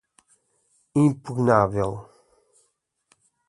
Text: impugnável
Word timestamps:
impugnável 0.95 2.09